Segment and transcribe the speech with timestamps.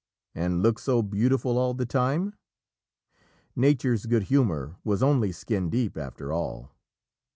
[0.33, 2.33] and look so beautiful all the time?
[3.55, 6.71] Nature's good humour was only skin deep, after all."